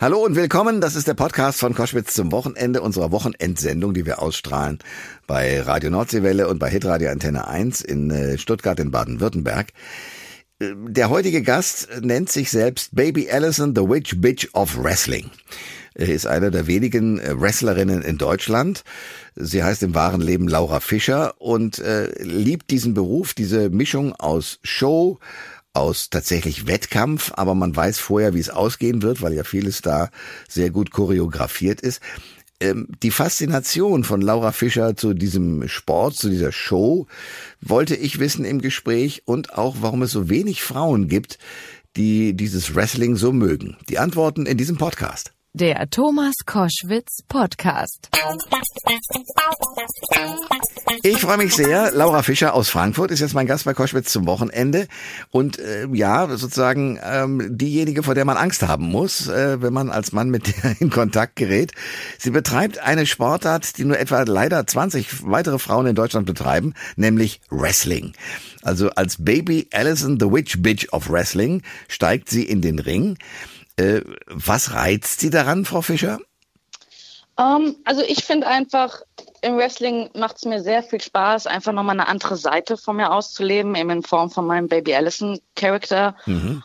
Hallo 0.00 0.24
und 0.24 0.36
willkommen. 0.36 0.80
Das 0.80 0.94
ist 0.94 1.08
der 1.08 1.14
Podcast 1.14 1.58
von 1.58 1.74
Koschwitz 1.74 2.14
zum 2.14 2.30
Wochenende 2.30 2.82
unserer 2.82 3.10
Wochenendsendung, 3.10 3.94
die 3.94 4.06
wir 4.06 4.22
ausstrahlen 4.22 4.78
bei 5.26 5.60
Radio 5.60 5.90
Nordseewelle 5.90 6.46
und 6.46 6.60
bei 6.60 6.70
Hitradio 6.70 7.10
Antenne 7.10 7.48
1 7.48 7.80
in 7.80 8.08
äh, 8.12 8.38
Stuttgart 8.38 8.78
in 8.78 8.92
Baden-Württemberg. 8.92 9.72
Äh, 10.60 10.72
der 10.86 11.10
heutige 11.10 11.42
Gast 11.42 11.88
nennt 12.00 12.30
sich 12.30 12.52
selbst 12.52 12.94
Baby 12.94 13.28
Allison, 13.28 13.74
the 13.74 13.82
Witch 13.82 14.20
Bitch 14.20 14.46
of 14.52 14.80
Wrestling. 14.80 15.32
Er 15.94 16.10
ist 16.10 16.28
einer 16.28 16.52
der 16.52 16.68
wenigen 16.68 17.18
äh, 17.18 17.32
Wrestlerinnen 17.40 18.02
in 18.02 18.18
Deutschland. 18.18 18.84
Sie 19.34 19.64
heißt 19.64 19.82
im 19.82 19.96
wahren 19.96 20.20
Leben 20.20 20.46
Laura 20.46 20.78
Fischer 20.78 21.40
und 21.40 21.80
äh, 21.80 22.12
liebt 22.22 22.70
diesen 22.70 22.94
Beruf, 22.94 23.34
diese 23.34 23.68
Mischung 23.68 24.14
aus 24.14 24.60
Show, 24.62 25.18
aus 25.72 26.10
tatsächlich 26.10 26.66
Wettkampf, 26.66 27.32
aber 27.34 27.54
man 27.54 27.74
weiß 27.74 27.98
vorher, 27.98 28.34
wie 28.34 28.40
es 28.40 28.50
ausgehen 28.50 29.02
wird, 29.02 29.22
weil 29.22 29.32
ja 29.32 29.44
vieles 29.44 29.82
da 29.82 30.10
sehr 30.48 30.70
gut 30.70 30.90
choreografiert 30.90 31.80
ist. 31.80 32.00
Ähm, 32.60 32.88
die 33.02 33.12
Faszination 33.12 34.02
von 34.02 34.20
Laura 34.20 34.52
Fischer 34.52 34.96
zu 34.96 35.14
diesem 35.14 35.68
Sport, 35.68 36.16
zu 36.16 36.28
dieser 36.28 36.50
Show, 36.50 37.06
wollte 37.60 37.94
ich 37.94 38.18
wissen 38.18 38.44
im 38.44 38.60
Gespräch 38.60 39.22
und 39.26 39.54
auch, 39.56 39.76
warum 39.80 40.02
es 40.02 40.10
so 40.10 40.28
wenig 40.28 40.62
Frauen 40.62 41.08
gibt, 41.08 41.38
die 41.96 42.34
dieses 42.34 42.74
Wrestling 42.74 43.16
so 43.16 43.32
mögen. 43.32 43.76
Die 43.88 43.98
Antworten 43.98 44.46
in 44.46 44.56
diesem 44.56 44.76
Podcast. 44.76 45.32
Der 45.60 45.90
Thomas 45.90 46.34
Koschwitz 46.46 47.24
Podcast. 47.28 48.08
Ich 51.02 51.18
freue 51.18 51.36
mich 51.36 51.52
sehr. 51.56 51.90
Laura 51.90 52.22
Fischer 52.22 52.54
aus 52.54 52.68
Frankfurt 52.68 53.10
ist 53.10 53.18
jetzt 53.18 53.34
mein 53.34 53.48
Gast 53.48 53.64
bei 53.64 53.74
Koschwitz 53.74 54.12
zum 54.12 54.28
Wochenende. 54.28 54.86
Und 55.32 55.58
äh, 55.58 55.88
ja, 55.92 56.28
sozusagen 56.28 57.00
ähm, 57.02 57.58
diejenige, 57.58 58.04
vor 58.04 58.14
der 58.14 58.24
man 58.24 58.36
Angst 58.36 58.62
haben 58.62 58.84
muss, 58.84 59.26
äh, 59.26 59.60
wenn 59.60 59.72
man 59.72 59.90
als 59.90 60.12
Mann 60.12 60.30
mit 60.30 60.46
der 60.46 60.80
in 60.80 60.90
Kontakt 60.90 61.34
gerät. 61.34 61.72
Sie 62.18 62.30
betreibt 62.30 62.78
eine 62.78 63.04
Sportart, 63.04 63.78
die 63.78 63.84
nur 63.84 63.98
etwa 63.98 64.22
leider 64.22 64.64
20 64.64 65.28
weitere 65.28 65.58
Frauen 65.58 65.88
in 65.88 65.96
Deutschland 65.96 66.26
betreiben, 66.26 66.74
nämlich 66.94 67.40
Wrestling. 67.50 68.12
Also 68.62 68.90
als 68.90 69.16
Baby 69.24 69.66
Allison 69.72 70.20
the 70.20 70.30
Witch 70.30 70.62
Bitch 70.62 70.92
of 70.92 71.10
Wrestling 71.10 71.62
steigt 71.88 72.30
sie 72.30 72.44
in 72.44 72.60
den 72.62 72.78
Ring. 72.78 73.18
Äh, 73.78 74.02
was 74.26 74.74
reizt 74.74 75.20
Sie 75.20 75.30
daran, 75.30 75.64
Frau 75.64 75.82
Fischer? 75.82 76.18
Um, 77.36 77.66
ähm, 77.66 77.76
also 77.84 78.02
ich 78.02 78.24
finde 78.24 78.48
einfach, 78.48 79.02
im 79.42 79.56
Wrestling 79.56 80.10
macht 80.14 80.36
es 80.38 80.44
mir 80.44 80.60
sehr 80.60 80.82
viel 80.82 81.00
Spaß, 81.00 81.46
einfach 81.46 81.72
nochmal 81.72 81.94
eine 81.94 82.08
andere 82.08 82.36
Seite 82.36 82.76
von 82.76 82.96
mir 82.96 83.12
auszuleben, 83.12 83.76
eben 83.76 83.90
in 83.90 84.02
Form 84.02 84.30
von 84.30 84.46
meinem 84.46 84.68
Baby 84.68 84.94
Allison 84.94 85.38
Charakter. 85.54 86.16
Mhm. 86.26 86.64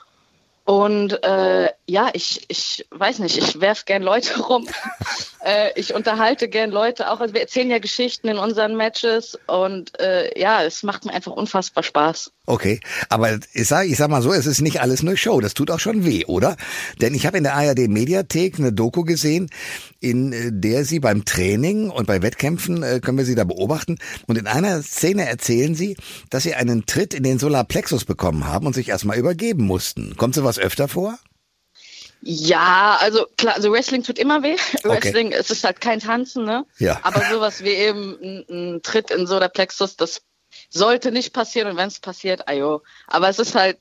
Und 0.66 1.23
äh, 1.23 1.70
ja, 1.88 2.09
ich, 2.14 2.45
ich 2.47 2.88
weiß 2.89 3.20
nicht, 3.20 3.38
ich 3.38 3.59
werf 3.59 3.86
gern 3.86 4.02
Leute 4.02 4.39
rum. 4.48 4.67
Äh, 5.44 5.72
ich 5.75 5.94
unterhalte 5.94 6.47
gern 6.47 6.72
Leute 6.72 7.11
auch. 7.11 7.19
Also 7.19 7.33
wir 7.33 7.41
erzählen 7.41 7.69
ja 7.69 7.80
Geschichten 7.80 8.27
in 8.27 8.38
unseren 8.38 8.75
Matches 8.75 9.38
und 9.47 9.99
äh, 9.99 10.39
ja, 10.39 10.63
es 10.63 10.83
macht 10.83 11.05
mir 11.05 11.13
einfach 11.13 11.31
unfassbar 11.31 11.83
Spaß. 11.83 12.31
Okay, 12.45 12.81
aber 13.09 13.39
ich 13.53 13.67
sag, 13.67 13.88
ich 13.88 13.97
sag 13.97 14.09
mal 14.09 14.21
so, 14.21 14.33
es 14.33 14.45
ist 14.45 14.61
nicht 14.61 14.81
alles 14.81 15.02
nur 15.03 15.16
Show. 15.16 15.39
Das 15.39 15.53
tut 15.53 15.71
auch 15.71 15.80
schon 15.80 16.05
weh, 16.05 16.25
oder? 16.25 16.58
Denn 17.02 17.14
ich 17.14 17.25
habe 17.25 17.38
in 17.38 17.44
der 17.44 17.55
ARD 17.55 17.88
Mediathek 17.88 18.59
eine 18.59 18.73
Doku 18.73 19.03
gesehen, 19.03 19.49
in 19.99 20.33
äh, 20.33 20.52
der 20.52 20.86
Sie 20.86 20.99
beim 20.99 21.25
Training 21.25 21.89
und 21.89 22.08
bei 22.08 22.21
Wettkämpfen 22.21 22.83
äh, 22.83 22.99
können 23.02 23.17
wir 23.17 23.25
Sie 23.25 23.36
da 23.36 23.44
beobachten. 23.44 23.97
Und 24.27 24.38
in 24.38 24.47
einer 24.47 24.81
Szene 24.81 25.27
erzählen 25.27 25.75
Sie, 25.75 25.95
dass 26.30 26.44
Sie 26.44 26.53
einen 26.53 26.86
Tritt 26.86 27.14
in 27.14 27.23
den 27.23 27.39
Solarplexus 27.39 28.05
bekommen 28.05 28.47
haben 28.47 28.67
und 28.67 28.73
sich 28.73 28.89
erstmal 28.89 29.17
übergeben 29.17 29.66
mussten. 29.66 30.16
Kommt 30.17 30.36
sowas 30.36 30.59
öfter 30.59 30.88
vor? 30.88 31.17
Ja, 32.25 32.97
also 33.02 33.25
klar, 33.38 33.55
also 33.55 33.71
Wrestling 33.71 34.03
tut 34.03 34.17
immer 34.17 34.43
weh. 34.43 34.55
Okay. 34.83 35.03
Wrestling, 35.03 35.31
es 35.31 35.49
ist 35.52 35.63
halt 35.63 35.81
kein 35.81 35.99
Tanzen, 35.99 36.45
ne? 36.45 36.65
Ja. 36.77 36.99
Aber 37.03 37.21
sowas 37.31 37.63
wie 37.63 37.69
eben 37.69 38.17
ein, 38.21 38.45
ein 38.49 38.81
Tritt 38.81 39.11
in 39.11 39.27
Solarplexus, 39.27 39.97
das 39.97 40.21
sollte 40.69 41.11
nicht 41.11 41.33
passieren 41.33 41.70
und 41.70 41.77
wenn 41.77 41.87
es 41.87 41.99
passiert, 41.99 42.48
ayo. 42.48 42.81
Aber 43.08 43.30
es 43.30 43.39
ist 43.39 43.55
halt, 43.55 43.77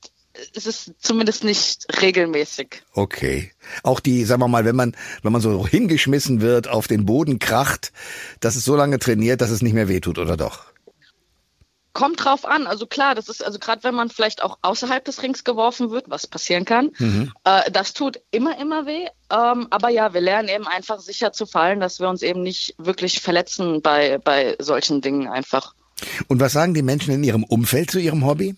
es 0.55 0.65
ist 0.65 0.93
zumindest 0.99 1.43
nicht 1.43 1.85
regelmäßig. 2.01 2.83
Okay. 2.93 3.51
Auch 3.83 3.99
die, 3.99 4.25
sagen 4.25 4.41
wir 4.41 4.47
mal, 4.47 4.65
wenn 4.65 4.75
man, 4.75 4.95
wenn 5.21 5.31
man 5.31 5.41
so 5.41 5.65
hingeschmissen 5.67 6.41
wird, 6.41 6.67
auf 6.67 6.87
den 6.87 7.05
Boden 7.05 7.39
kracht, 7.39 7.91
dass 8.39 8.55
es 8.55 8.65
so 8.65 8.75
lange 8.75 8.99
trainiert, 8.99 9.41
dass 9.41 9.51
es 9.51 9.61
nicht 9.61 9.73
mehr 9.73 9.87
wehtut, 9.87 10.17
oder 10.17 10.35
doch? 10.35 10.72
Kommt 11.93 12.25
drauf 12.25 12.45
an. 12.45 12.65
Also 12.65 12.87
klar, 12.87 13.13
das 13.13 13.29
ist 13.29 13.43
also 13.43 13.59
gerade 13.59 13.83
wenn 13.83 13.93
man 13.93 14.09
vielleicht 14.09 14.41
auch 14.41 14.57
außerhalb 14.63 15.05
des 15.05 15.21
Rings 15.21 15.43
geworfen 15.43 15.91
wird, 15.91 16.09
was 16.09 16.25
passieren 16.25 16.65
kann, 16.65 16.91
mhm. 16.97 17.31
äh, 17.43 17.69
das 17.71 17.93
tut 17.93 18.19
immer, 18.31 18.59
immer 18.59 18.87
weh. 18.87 19.05
Ähm, 19.31 19.67
aber 19.69 19.89
ja, 19.89 20.13
wir 20.13 20.21
lernen 20.21 20.49
eben 20.49 20.67
einfach 20.67 20.99
sicher 20.99 21.33
zu 21.33 21.45
fallen, 21.45 21.79
dass 21.79 21.99
wir 21.99 22.09
uns 22.09 22.23
eben 22.23 22.41
nicht 22.41 22.73
wirklich 22.79 23.21
verletzen 23.21 23.81
bei, 23.81 24.17
bei 24.17 24.55
solchen 24.59 25.01
Dingen 25.01 25.27
einfach. 25.27 25.75
Und 26.27 26.39
was 26.39 26.53
sagen 26.53 26.73
die 26.73 26.81
Menschen 26.81 27.13
in 27.13 27.23
ihrem 27.23 27.43
Umfeld 27.43 27.91
zu 27.91 27.99
ihrem 27.99 28.25
Hobby? 28.25 28.55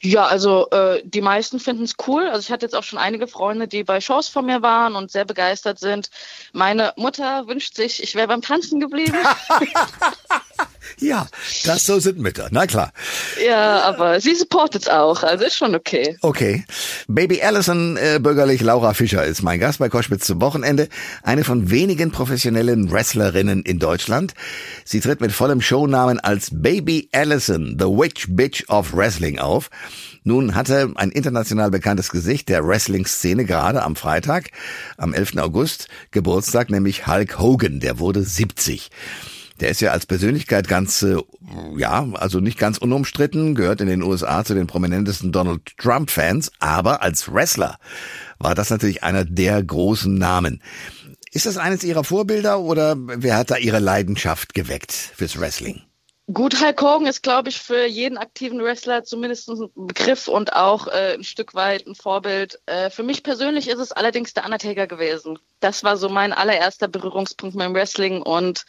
Ja, 0.00 0.26
also 0.26 0.68
äh, 0.70 1.02
die 1.04 1.20
meisten 1.22 1.60
finden 1.60 1.84
es 1.84 1.94
cool. 2.06 2.28
Also 2.28 2.40
ich 2.40 2.50
hatte 2.50 2.66
jetzt 2.66 2.74
auch 2.74 2.82
schon 2.82 2.98
einige 2.98 3.26
Freunde, 3.26 3.68
die 3.68 3.84
bei 3.84 4.00
Shows 4.00 4.28
von 4.28 4.44
mir 4.44 4.60
waren 4.60 4.96
und 4.96 5.10
sehr 5.10 5.24
begeistert 5.24 5.78
sind. 5.78 6.10
Meine 6.52 6.92
Mutter 6.96 7.46
wünscht 7.46 7.74
sich, 7.74 8.02
ich 8.02 8.14
wäre 8.14 8.28
beim 8.28 8.42
Tanzen 8.42 8.80
geblieben. 8.80 9.16
ja, 10.98 11.26
das 11.64 11.86
so 11.86 11.98
sind 12.00 12.18
Mütter, 12.18 12.48
na 12.50 12.66
klar. 12.66 12.92
Ja, 13.44 13.82
aber 13.82 14.20
sie 14.20 14.34
supportet 14.34 14.90
auch, 14.90 15.22
also 15.22 15.44
ist 15.44 15.56
schon 15.56 15.74
okay. 15.74 16.16
Okay. 16.20 16.64
Baby 17.08 17.42
Allison, 17.42 17.96
äh, 17.96 18.18
bürgerlich 18.20 18.60
Laura 18.60 18.94
Fischer 18.94 19.24
ist 19.24 19.42
mein 19.42 19.60
Gast 19.60 19.78
bei 19.78 19.88
Koschwitz 19.88 20.26
zum 20.26 20.40
Wochenende. 20.40 20.88
Eine 21.22 21.44
von 21.44 21.70
wenigen 21.70 22.10
professionellen 22.10 22.90
Wrestlerinnen 22.90 23.62
in 23.62 23.78
Deutschland. 23.78 24.34
Sie 24.84 25.00
tritt 25.00 25.20
mit 25.20 25.32
vollem 25.32 25.60
Shownamen 25.60 26.20
als 26.20 26.50
Baby 26.52 27.08
Allison, 27.12 27.76
the 27.78 27.86
Witch 27.86 28.26
Bitch 28.30 28.68
of 28.68 28.94
Wrestling 28.94 29.38
auf. 29.38 29.70
Nun 30.22 30.54
hatte 30.54 30.90
ein 30.94 31.10
international 31.10 31.70
bekanntes 31.70 32.10
Gesicht 32.10 32.48
der 32.48 32.66
Wrestling-Szene 32.66 33.44
gerade 33.44 33.82
am 33.82 33.94
Freitag, 33.94 34.50
am 34.96 35.12
11. 35.12 35.36
August, 35.36 35.88
Geburtstag, 36.12 36.70
nämlich 36.70 37.06
Hulk 37.06 37.38
Hogan. 37.38 37.78
Der 37.80 37.98
wurde 37.98 38.22
70. 38.22 38.90
Der 39.60 39.68
ist 39.68 39.80
ja 39.80 39.92
als 39.92 40.06
Persönlichkeit 40.06 40.68
ganz, 40.68 41.02
äh, 41.02 41.16
ja, 41.76 42.06
also 42.14 42.40
nicht 42.40 42.58
ganz 42.58 42.78
unumstritten, 42.78 43.54
gehört 43.54 43.80
in 43.80 43.86
den 43.86 44.02
USA 44.02 44.44
zu 44.44 44.54
den 44.54 44.66
prominentesten 44.66 45.30
Donald 45.30 45.76
Trump-Fans, 45.78 46.50
aber 46.58 47.02
als 47.02 47.32
Wrestler 47.32 47.78
war 48.38 48.54
das 48.54 48.70
natürlich 48.70 49.02
einer 49.02 49.24
der 49.24 49.62
großen 49.62 50.16
Namen. 50.16 50.60
Ist 51.32 51.46
das 51.46 51.56
eines 51.56 51.82
Ihrer 51.84 52.04
Vorbilder 52.04 52.60
oder 52.60 52.96
wer 52.96 53.36
hat 53.36 53.50
da 53.50 53.56
Ihre 53.56 53.80
Leidenschaft 53.80 54.54
geweckt 54.54 54.92
fürs 54.92 55.38
Wrestling? 55.38 55.82
Gut, 56.32 56.58
Hulk 56.58 56.80
Hogan 56.80 57.06
ist, 57.06 57.22
glaube 57.22 57.50
ich, 57.50 57.60
für 57.60 57.84
jeden 57.84 58.16
aktiven 58.16 58.62
Wrestler 58.62 59.04
zumindest 59.04 59.50
ein 59.50 59.68
Begriff 59.74 60.26
und 60.26 60.54
auch 60.54 60.86
äh, 60.86 61.14
ein 61.14 61.24
Stück 61.24 61.52
weit 61.52 61.86
ein 61.86 61.94
Vorbild. 61.94 62.60
Äh, 62.64 62.88
für 62.88 63.02
mich 63.02 63.22
persönlich 63.22 63.68
ist 63.68 63.78
es 63.78 63.92
allerdings 63.92 64.32
der 64.32 64.46
Undertaker 64.46 64.86
gewesen. 64.86 65.38
Das 65.60 65.84
war 65.84 65.98
so 65.98 66.08
mein 66.08 66.32
allererster 66.32 66.88
Berührungspunkt 66.88 67.58
beim 67.58 67.74
Wrestling 67.74 68.22
und 68.22 68.64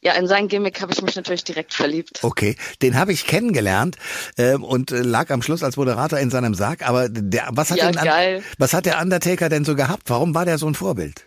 ja, 0.00 0.12
in 0.12 0.26
sein 0.26 0.48
Gimmick 0.48 0.80
habe 0.80 0.92
ich 0.92 1.02
mich 1.02 1.16
natürlich 1.16 1.44
direkt 1.44 1.74
verliebt. 1.74 2.20
Okay, 2.22 2.56
den 2.82 2.96
habe 2.96 3.12
ich 3.12 3.26
kennengelernt 3.26 3.96
äh, 4.36 4.54
und 4.54 4.90
lag 4.90 5.30
am 5.30 5.42
Schluss 5.42 5.62
als 5.62 5.76
Moderator 5.76 6.18
in 6.18 6.30
seinem 6.30 6.54
Sarg. 6.54 6.86
Aber 6.88 7.08
der, 7.08 7.48
was 7.52 7.70
hat, 7.70 7.78
ja, 7.78 7.90
den, 7.90 8.44
was 8.58 8.74
hat 8.74 8.86
der 8.86 9.00
Undertaker 9.00 9.48
denn 9.48 9.64
so 9.64 9.74
gehabt? 9.74 10.04
Warum 10.06 10.34
war 10.34 10.44
der 10.44 10.58
so 10.58 10.66
ein 10.66 10.74
Vorbild? 10.74 11.26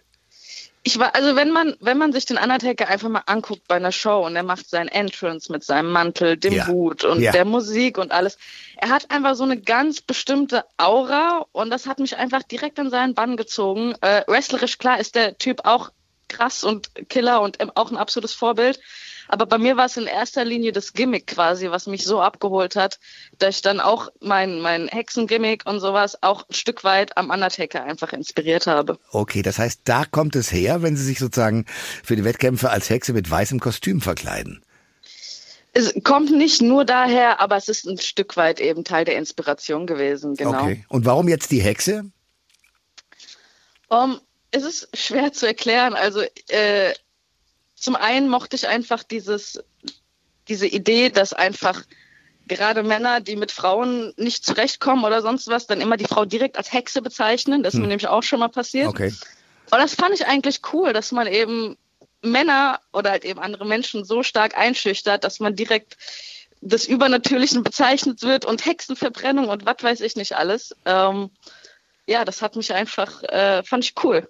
Ich 0.83 0.97
war, 0.97 1.13
also 1.13 1.35
wenn 1.35 1.51
man, 1.51 1.75
wenn 1.81 1.97
man 1.97 2.13
sich 2.13 2.25
den 2.25 2.37
Undertaker 2.37 2.87
einfach 2.87 3.09
mal 3.09 3.23
anguckt 3.25 3.67
bei 3.67 3.75
einer 3.75 3.91
Show 3.91 4.25
und 4.25 4.35
er 4.37 4.43
macht 4.43 4.69
seinen 4.69 4.87
Entrance 4.87 5.51
mit 5.51 5.63
seinem 5.63 5.91
Mantel, 5.91 6.37
dem 6.37 6.53
ja. 6.53 6.67
Hut 6.67 7.03
und 7.03 7.19
ja. 7.19 7.33
der 7.33 7.43
Musik 7.43 7.97
und 7.97 8.11
alles, 8.11 8.37
er 8.77 8.89
hat 8.89 9.11
einfach 9.11 9.35
so 9.35 9.43
eine 9.43 9.59
ganz 9.59 9.99
bestimmte 9.99 10.63
Aura 10.77 11.45
und 11.51 11.69
das 11.69 11.85
hat 11.85 11.99
mich 11.99 12.15
einfach 12.15 12.43
direkt 12.43 12.79
in 12.79 12.89
seinen 12.89 13.13
Bann 13.13 13.35
gezogen. 13.35 13.93
Äh, 13.99 14.23
wrestlerisch 14.27 14.77
klar 14.77 14.99
ist 14.99 15.15
der 15.15 15.37
Typ 15.37 15.65
auch 15.65 15.91
krass 16.29 16.63
und 16.63 16.89
Killer 17.09 17.41
und 17.41 17.57
auch 17.75 17.91
ein 17.91 17.97
absolutes 17.97 18.33
Vorbild. 18.33 18.79
Aber 19.31 19.45
bei 19.45 19.59
mir 19.59 19.77
war 19.77 19.85
es 19.85 19.95
in 19.95 20.07
erster 20.07 20.43
Linie 20.43 20.71
das 20.71 20.93
Gimmick 20.93 21.27
quasi, 21.27 21.69
was 21.69 21.85
mich 21.85 22.03
so 22.03 22.19
abgeholt 22.19 22.75
hat, 22.75 22.99
dass 23.37 23.57
ich 23.57 23.61
dann 23.61 23.79
auch 23.79 24.09
mein, 24.19 24.59
mein 24.59 24.87
Hexengimmick 24.87 25.67
und 25.67 25.79
sowas 25.79 26.23
auch 26.23 26.49
ein 26.49 26.53
Stück 26.53 26.83
weit 26.83 27.15
am 27.15 27.29
Undertaker 27.29 27.83
einfach 27.83 28.11
inspiriert 28.11 28.65
habe. 28.65 28.97
Okay, 29.11 29.43
das 29.43 29.59
heißt, 29.59 29.81
da 29.83 30.05
kommt 30.05 30.35
es 30.35 30.51
her, 30.51 30.81
wenn 30.81 30.97
Sie 30.97 31.03
sich 31.03 31.19
sozusagen 31.19 31.65
für 32.03 32.15
die 32.15 32.23
Wettkämpfe 32.23 32.71
als 32.71 32.89
Hexe 32.89 33.13
mit 33.13 33.29
weißem 33.29 33.59
Kostüm 33.59 34.01
verkleiden. 34.01 34.65
Es 35.73 35.93
kommt 36.03 36.31
nicht 36.31 36.63
nur 36.63 36.83
daher, 36.83 37.39
aber 37.39 37.55
es 37.55 37.69
ist 37.69 37.85
ein 37.85 37.99
Stück 37.99 38.35
weit 38.35 38.59
eben 38.59 38.83
Teil 38.83 39.05
der 39.05 39.17
Inspiration 39.17 39.85
gewesen, 39.85 40.35
genau. 40.35 40.63
Okay. 40.63 40.85
Und 40.89 41.05
warum 41.05 41.27
jetzt 41.27 41.51
die 41.51 41.61
Hexe? 41.61 42.11
Um, 43.89 44.19
es 44.51 44.63
ist 44.63 44.97
schwer 44.97 45.31
zu 45.33 45.45
erklären. 45.45 45.93
Also 45.93 46.21
äh, 46.47 46.93
zum 47.75 47.95
einen 47.95 48.29
mochte 48.29 48.55
ich 48.55 48.67
einfach 48.67 49.03
dieses, 49.03 49.63
diese 50.47 50.67
Idee, 50.67 51.09
dass 51.09 51.33
einfach 51.33 51.83
gerade 52.47 52.83
Männer, 52.83 53.21
die 53.21 53.35
mit 53.35 53.51
Frauen 53.51 54.13
nicht 54.17 54.43
zurechtkommen 54.43 55.05
oder 55.05 55.21
sonst 55.21 55.47
was, 55.47 55.67
dann 55.67 55.81
immer 55.81 55.97
die 55.97 56.05
Frau 56.05 56.25
direkt 56.25 56.57
als 56.57 56.73
Hexe 56.73 57.01
bezeichnen. 57.01 57.63
Das 57.63 57.73
ist 57.73 57.77
hm. 57.77 57.83
mir 57.83 57.87
nämlich 57.89 58.07
auch 58.07 58.23
schon 58.23 58.39
mal 58.39 58.49
passiert. 58.49 58.87
Okay. 58.87 59.13
Und 59.71 59.77
das 59.77 59.93
fand 59.93 60.15
ich 60.15 60.25
eigentlich 60.25 60.61
cool, 60.73 60.93
dass 60.93 61.11
man 61.11 61.27
eben 61.27 61.77
Männer 62.21 62.81
oder 62.91 63.11
halt 63.11 63.23
eben 63.23 63.39
andere 63.39 63.65
Menschen 63.65 64.03
so 64.03 64.23
stark 64.23 64.57
einschüchtert, 64.57 65.23
dass 65.23 65.39
man 65.39 65.55
direkt 65.55 65.95
des 66.61 66.85
Übernatürlichen 66.87 67.63
bezeichnet 67.63 68.23
wird 68.23 68.43
und 68.43 68.65
Hexenverbrennung 68.65 69.47
und 69.47 69.65
was 69.65 69.77
weiß 69.81 70.01
ich 70.01 70.15
nicht 70.15 70.35
alles. 70.35 70.75
Ähm, 70.85 71.29
ja, 72.05 72.25
das 72.25 72.41
hat 72.41 72.55
mich 72.55 72.73
einfach, 72.73 73.23
äh, 73.23 73.63
fand 73.63 73.85
ich 73.85 73.93
cool. 74.03 74.27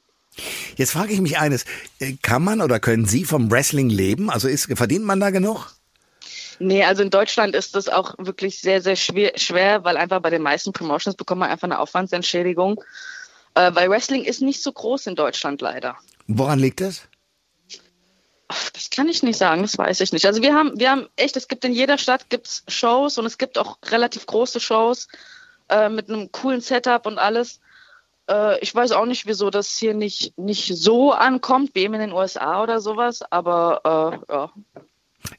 Jetzt 0.76 0.92
frage 0.92 1.14
ich 1.14 1.22
mich 1.22 1.38
eines, 1.38 1.66
äh, 2.00 2.14
kann 2.22 2.44
man 2.44 2.62
oder 2.62 2.80
können 2.80 3.06
Sie 3.06 3.26
vom 3.26 3.52
Wrestling 3.52 3.90
leben? 3.90 4.30
Also 4.30 4.48
ist, 4.48 4.66
verdient 4.76 5.06
man 5.06 5.20
da 5.20 5.30
genug? 5.30 5.74
Nee, 6.60 6.84
also 6.84 7.02
in 7.04 7.10
Deutschland 7.10 7.56
ist 7.56 7.76
das 7.76 7.88
auch 7.88 8.16
wirklich 8.18 8.60
sehr, 8.60 8.82
sehr 8.82 8.98
schwer, 8.98 9.32
schwer 9.38 9.84
weil 9.86 9.96
einfach 9.96 10.20
bei 10.20 10.30
den 10.30 10.42
meisten 10.42 10.74
Promotions 10.74 11.16
bekommt 11.16 11.40
man 11.40 11.50
einfach 11.50 11.68
eine 11.68 11.80
Aufwandsentschädigung. 11.80 12.84
Äh, 13.56 13.74
weil 13.74 13.90
Wrestling 13.90 14.24
ist 14.24 14.42
nicht 14.42 14.62
so 14.62 14.72
groß 14.72 15.08
in 15.08 15.16
Deutschland 15.16 15.62
leider. 15.62 15.98
Woran 16.28 16.60
liegt 16.60 16.82
das? 16.82 17.04
Das 18.74 18.90
kann 18.90 19.08
ich 19.08 19.24
nicht 19.24 19.38
sagen, 19.38 19.62
das 19.62 19.78
weiß 19.78 20.02
ich 20.02 20.12
nicht. 20.12 20.26
Also 20.26 20.42
wir 20.42 20.54
haben, 20.54 20.78
wir 20.80 20.90
haben 20.90 21.08
echt, 21.16 21.38
es 21.38 21.48
gibt 21.48 21.64
in 21.66 21.74
jeder 21.74 21.98
Stadt 21.98 22.30
gibt's 22.30 22.64
Shows 22.68 23.18
und 23.18 23.26
es 23.26 23.38
gibt 23.38 23.58
auch 23.58 23.78
relativ 23.86 24.26
große 24.26 24.60
Shows 24.60 25.08
äh, 25.70 25.88
mit 25.88 26.10
einem 26.10 26.32
coolen 26.32 26.62
Setup 26.62 27.06
und 27.06 27.20
alles. 27.20 27.60
Äh, 28.30 28.60
ich 28.60 28.74
weiß 28.74 28.92
auch 28.92 29.06
nicht, 29.06 29.26
wieso 29.26 29.50
das 29.50 29.76
hier 29.76 29.94
nicht, 29.94 30.38
nicht 30.38 30.78
so 30.78 31.12
ankommt, 31.12 31.72
wie 31.74 31.80
eben 31.80 31.96
in 31.96 32.02
den 32.02 32.14
USA 32.14 32.62
oder 32.64 32.80
sowas, 32.80 33.22
aber 33.30 34.22
äh, 34.30 34.34
ja. 34.34 34.52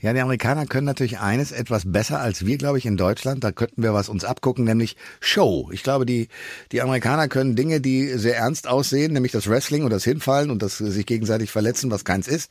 Ja, 0.00 0.12
die 0.12 0.20
Amerikaner 0.20 0.66
können 0.66 0.86
natürlich 0.86 1.18
eines 1.20 1.52
etwas 1.52 1.90
besser 1.90 2.20
als 2.20 2.44
wir, 2.44 2.58
glaube 2.58 2.76
ich, 2.76 2.84
in 2.84 2.98
Deutschland. 2.98 3.42
Da 3.42 3.50
könnten 3.50 3.82
wir 3.82 3.94
was 3.94 4.10
uns 4.10 4.24
abgucken, 4.24 4.64
nämlich 4.64 4.96
Show. 5.20 5.70
Ich 5.72 5.82
glaube, 5.82 6.04
die, 6.04 6.28
die 6.70 6.82
Amerikaner 6.82 7.28
können 7.28 7.56
Dinge, 7.56 7.80
die 7.80 8.06
sehr 8.18 8.36
ernst 8.36 8.68
aussehen, 8.68 9.14
nämlich 9.14 9.32
das 9.32 9.48
Wrestling 9.48 9.84
und 9.84 9.90
das 9.90 10.04
Hinfallen 10.04 10.50
und 10.50 10.62
das 10.62 10.78
sich 10.78 11.06
gegenseitig 11.06 11.50
verletzen, 11.50 11.90
was 11.90 12.04
keins 12.04 12.28
ist, 12.28 12.50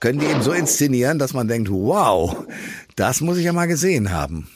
können 0.00 0.18
die 0.18 0.26
eben 0.26 0.42
so 0.42 0.52
inszenieren, 0.52 1.18
dass 1.18 1.32
man 1.32 1.46
denkt, 1.46 1.70
wow, 1.70 2.44
das 2.96 3.20
muss 3.20 3.38
ich 3.38 3.44
ja 3.44 3.52
mal 3.52 3.66
gesehen 3.66 4.12
haben. 4.12 4.48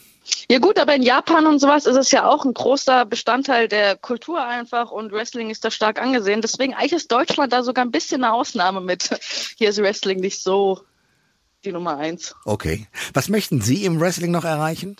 Ja 0.49 0.59
gut, 0.59 0.79
aber 0.79 0.95
in 0.95 1.03
Japan 1.03 1.45
und 1.45 1.59
sowas 1.59 1.85
ist 1.85 1.95
es 1.95 2.11
ja 2.11 2.27
auch 2.27 2.45
ein 2.45 2.53
großer 2.53 3.05
Bestandteil 3.05 3.67
der 3.67 3.95
Kultur 3.95 4.43
einfach 4.43 4.91
und 4.91 5.11
Wrestling 5.11 5.49
ist 5.49 5.63
da 5.63 5.71
stark 5.71 6.01
angesehen. 6.01 6.41
Deswegen 6.41 6.73
eigentlich 6.73 6.93
ist 6.93 7.11
Deutschland 7.11 7.53
da 7.53 7.63
sogar 7.63 7.85
ein 7.85 7.91
bisschen 7.91 8.23
eine 8.23 8.33
Ausnahme 8.33 8.81
mit. 8.81 9.09
Hier 9.57 9.69
ist 9.69 9.77
Wrestling 9.79 10.19
nicht 10.19 10.41
so 10.41 10.81
die 11.65 11.71
Nummer 11.71 11.97
eins. 11.97 12.35
Okay. 12.45 12.87
Was 13.13 13.29
möchten 13.29 13.61
Sie 13.61 13.85
im 13.85 13.99
Wrestling 13.99 14.31
noch 14.31 14.45
erreichen? 14.45 14.97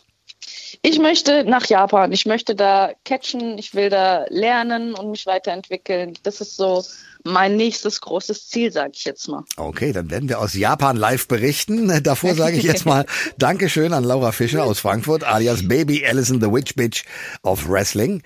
Ich 0.82 1.00
möchte 1.00 1.44
nach 1.44 1.66
Japan. 1.66 2.12
Ich 2.12 2.26
möchte 2.26 2.56
da 2.56 2.92
catchen. 3.04 3.58
Ich 3.58 3.76
will 3.76 3.90
da 3.90 4.26
lernen 4.30 4.94
und 4.94 5.12
mich 5.12 5.26
weiterentwickeln. 5.26 6.14
Das 6.24 6.42
ist 6.42 6.56
so 6.56 6.84
mein 7.24 7.58
nächstes 7.58 8.02
großes 8.02 8.48
Ziel, 8.48 8.72
sage 8.72 8.92
ich 8.94 9.04
jetzt 9.04 9.28
mal. 9.28 9.44
Okay, 9.58 9.92
dann 9.92 10.10
werden 10.10 10.30
wir 10.30 10.40
aus 10.40 10.54
Japan 10.54 10.96
live 10.96 11.28
berichten. 11.28 12.02
Davor 12.10 12.36
sage 12.36 12.58
ich 12.58 12.64
jetzt 12.64 12.86
mal 12.86 13.06
Dankeschön 13.38 13.94
an 13.94 14.04
Laura 14.04 14.32
Fischer 14.32 14.64
aus 14.64 14.80
Frankfurt, 14.80 15.24
alias 15.24 15.68
Baby 15.68 16.06
Allison 16.06 16.40
the 16.40 16.52
Witch 16.52 16.76
Bitch 16.76 17.04
of 17.44 17.68
Wrestling. 17.68 18.22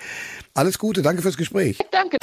Alles 0.53 0.77
Gute, 0.77 1.01
danke 1.01 1.23
fürs 1.23 1.37
Gespräch. 1.37 1.79
Danke. 1.91 2.17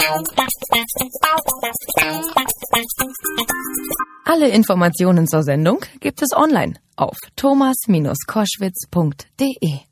Alle 4.24 4.48
Informationen 4.48 5.26
zur 5.26 5.42
Sendung 5.42 5.84
gibt 5.98 6.22
es 6.22 6.32
online 6.32 6.74
auf 6.96 7.16
thomas-koschwitz.de. 7.34 9.89